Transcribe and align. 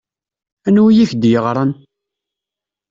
Anwi 0.67 0.93
i 1.03 1.05
k-d-yeɣṛan? 1.09 1.71